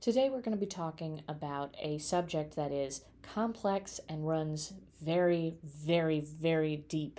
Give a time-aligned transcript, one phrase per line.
[0.00, 5.56] Today, we're going to be talking about a subject that is complex and runs very,
[5.64, 7.18] very, very deep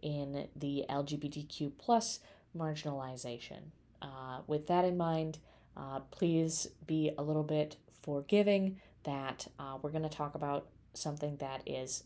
[0.00, 2.20] in the LGBTQ plus
[2.56, 3.72] marginalization.
[4.00, 5.38] Uh, with that in mind,
[5.76, 11.36] uh, please be a little bit forgiving that uh, we're going to talk about something
[11.38, 12.04] that is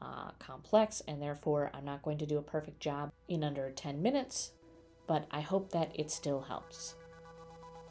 [0.00, 4.00] uh, complex, and therefore I'm not going to do a perfect job in under 10
[4.00, 4.52] minutes,
[5.06, 6.94] but I hope that it still helps.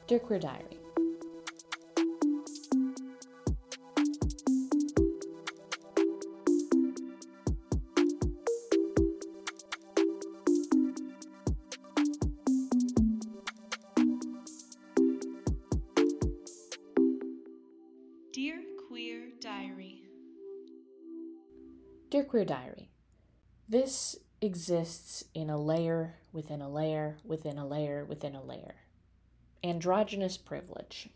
[0.07, 0.79] Dear Queer Diary,
[22.17, 22.89] Dear Queer Diary,
[23.69, 28.73] this exists in a layer within a layer within a layer within a layer.
[29.63, 31.09] Androgynous privilege.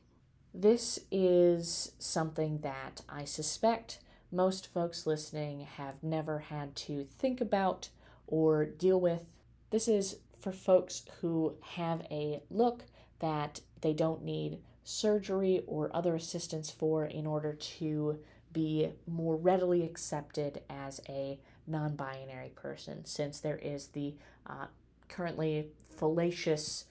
[0.54, 3.98] This is something that I suspect
[4.32, 7.90] most folks listening have never had to think about
[8.28, 9.24] or deal with.
[9.72, 12.86] This is for folks who have a look
[13.22, 18.20] that they don't need surgery or other assistance for in order to
[18.54, 24.16] be more readily accepted as a non binary person, since there is the
[24.48, 24.68] uh,
[25.08, 26.86] currently fallacious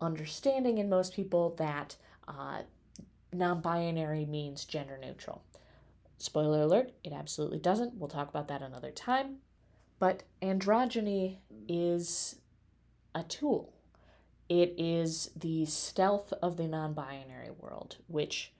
[0.00, 2.62] understanding in most people that uh,
[3.32, 5.42] non binary means gender neutral.
[6.18, 7.94] Spoiler alert, it absolutely doesn't.
[7.94, 9.36] We'll talk about that another time.
[9.98, 12.36] But androgyny is
[13.14, 13.72] a tool.
[14.48, 18.52] It is the stealth of the non binary world, which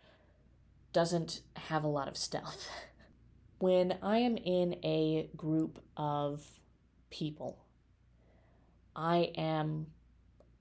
[0.93, 2.69] doesn't have a lot of stealth.
[3.59, 6.45] when I am in a group of
[7.11, 7.65] people,
[8.95, 9.89] I am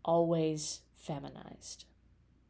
[0.03, 1.85] always feminized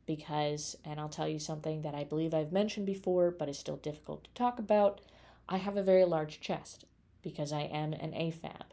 [0.05, 3.77] because, and I'll tell you something that I believe I've mentioned before but is still
[3.77, 5.01] difficult to talk about.
[5.49, 6.85] I have a very large chest
[7.21, 8.63] because I am an AFAB.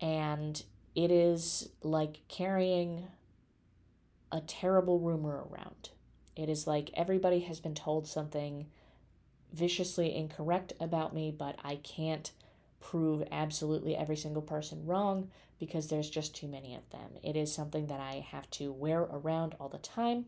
[0.00, 0.62] And
[0.94, 3.06] it is like carrying
[4.32, 5.90] a terrible rumor around.
[6.40, 8.66] It is like everybody has been told something
[9.52, 12.32] viciously incorrect about me, but I can't
[12.80, 17.10] prove absolutely every single person wrong because there's just too many of them.
[17.22, 20.24] It is something that I have to wear around all the time.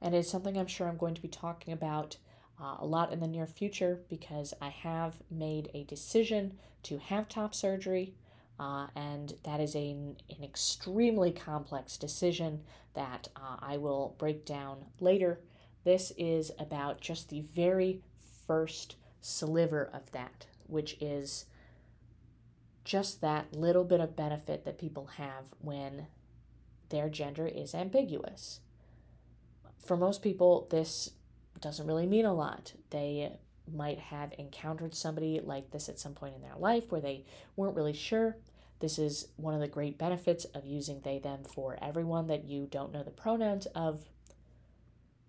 [0.00, 2.18] And it's something I'm sure I'm going to be talking about
[2.62, 7.28] uh, a lot in the near future because I have made a decision to have
[7.28, 8.14] top surgery.
[8.58, 12.62] Uh, and that is a, an extremely complex decision
[12.94, 15.40] that uh, I will break down later.
[15.84, 18.02] This is about just the very
[18.46, 21.44] first sliver of that, which is
[22.84, 26.06] just that little bit of benefit that people have when
[26.88, 28.60] their gender is ambiguous.
[29.84, 31.10] For most people, this
[31.60, 32.72] doesn't really mean a lot.
[32.90, 33.38] They
[33.72, 37.24] might have encountered somebody like this at some point in their life where they
[37.56, 38.36] weren't really sure.
[38.80, 42.66] This is one of the great benefits of using they them for everyone that you
[42.70, 44.04] don't know the pronouns of.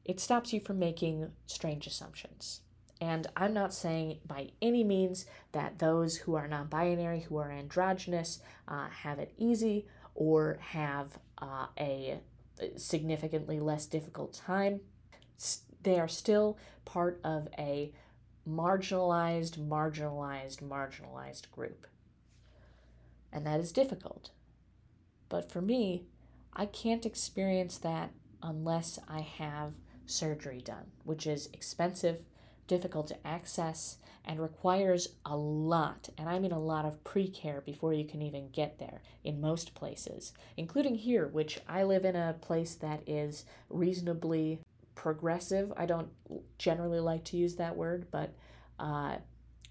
[0.05, 2.61] It stops you from making strange assumptions.
[3.01, 7.51] And I'm not saying by any means that those who are non binary, who are
[7.51, 9.85] androgynous, uh, have it easy
[10.15, 12.19] or have uh, a
[12.75, 14.81] significantly less difficult time.
[15.81, 17.93] They are still part of a
[18.47, 21.87] marginalized, marginalized, marginalized group.
[23.31, 24.31] And that is difficult.
[25.29, 26.05] But for me,
[26.53, 28.11] I can't experience that
[28.41, 29.73] unless I have
[30.05, 32.21] surgery done, which is expensive,
[32.67, 37.61] difficult to access, and requires a lot, and I mean a lot of pre care
[37.61, 42.15] before you can even get there in most places, including here, which I live in
[42.15, 44.59] a place that is reasonably
[44.99, 45.71] progressive.
[45.77, 46.09] I don't
[46.57, 48.33] generally like to use that word, but
[48.77, 49.15] uh,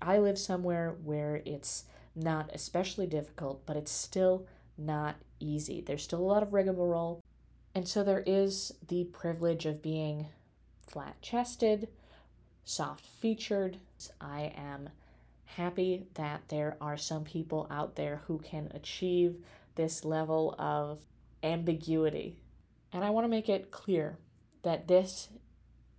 [0.01, 1.85] I live somewhere where it's
[2.17, 4.47] not especially difficult, but it's still
[4.79, 5.83] not easy.
[5.83, 7.23] There's still a lot of rigmarole.
[7.75, 10.29] And so there is the privilege of being
[10.87, 11.89] flat chested,
[12.65, 13.77] soft featured.
[14.23, 14.89] I am
[15.45, 19.45] happy that there are some people out there who can achieve
[19.75, 21.01] this level of
[21.43, 22.39] ambiguity.
[22.95, 24.17] And I want to make it clear
[24.69, 25.31] that this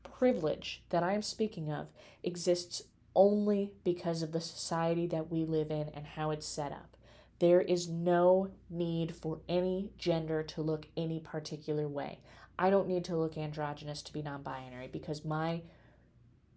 [0.03, 1.87] privilege that I am speaking of
[2.21, 2.83] exists
[3.15, 6.95] only because of the society that we live in and how it's set up.
[7.39, 12.19] There is no need for any gender to look any particular way.
[12.59, 15.63] I don't need to look androgynous to be non binary because my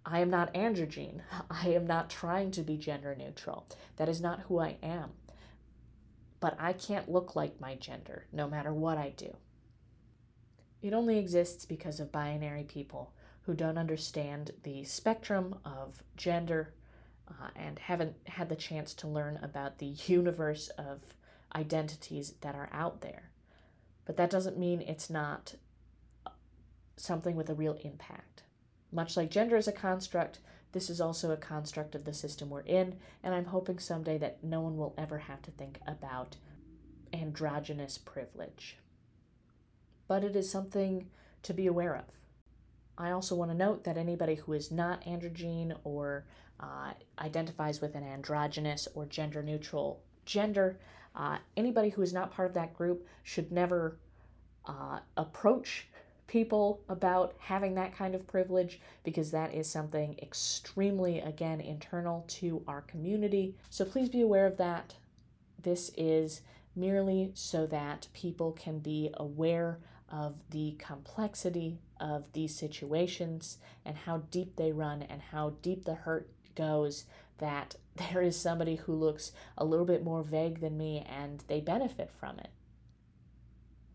[0.04, 1.22] I am not androgyne.
[1.50, 3.66] I am not trying to be gender neutral.
[3.96, 5.12] That is not who I am.
[6.40, 9.34] But I can't look like my gender no matter what I do.
[10.82, 13.12] It only exists because of binary people
[13.42, 16.74] who don't understand the spectrum of gender
[17.28, 21.00] uh, and haven't had the chance to learn about the universe of
[21.54, 23.30] identities that are out there.
[24.04, 25.54] But that doesn't mean it's not
[26.96, 28.42] something with a real impact.
[28.90, 30.40] Much like gender is a construct,
[30.72, 34.42] this is also a construct of the system we're in, and I'm hoping someday that
[34.42, 36.36] no one will ever have to think about
[37.12, 38.78] androgynous privilege.
[40.12, 41.06] But it is something
[41.42, 42.04] to be aware of.
[42.98, 46.26] I also want to note that anybody who is not androgyne or
[46.60, 50.78] uh, identifies with an androgynous or gender neutral gender,
[51.16, 53.96] uh, anybody who is not part of that group should never
[54.66, 55.88] uh, approach
[56.26, 62.62] people about having that kind of privilege because that is something extremely, again, internal to
[62.68, 63.54] our community.
[63.70, 64.94] So please be aware of that.
[65.62, 66.42] This is
[66.76, 69.78] merely so that people can be aware
[70.12, 75.94] of the complexity of these situations and how deep they run and how deep the
[75.94, 77.06] hurt goes
[77.38, 81.60] that there is somebody who looks a little bit more vague than me and they
[81.60, 82.50] benefit from it.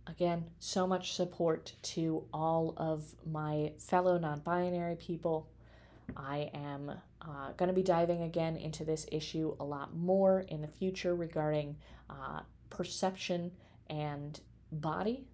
[0.07, 5.49] Again, so much support to all of my fellow non binary people.
[6.15, 10.61] I am uh, going to be diving again into this issue a lot more in
[10.61, 11.75] the future regarding
[12.09, 13.51] uh, perception
[13.89, 14.39] and
[14.71, 15.27] body.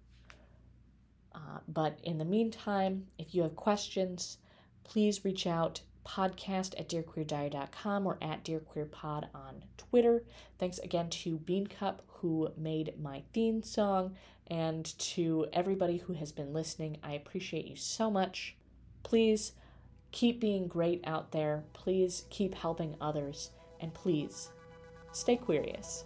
[1.34, 4.38] Uh, but in the meantime, if you have questions,
[4.84, 10.22] please reach out podcast at dearqueerdiary.com or at dearqueerpod on Twitter.
[10.58, 14.14] Thanks again to Bean Cup who made my theme song
[14.46, 16.98] and to everybody who has been listening.
[17.02, 18.56] I appreciate you so much.
[19.02, 19.52] Please
[20.12, 21.64] keep being great out there.
[21.72, 23.50] Please keep helping others.
[23.80, 24.50] And please
[25.12, 26.04] stay queerious.